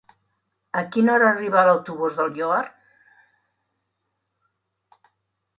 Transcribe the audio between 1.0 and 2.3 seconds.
hora arriba l'autobús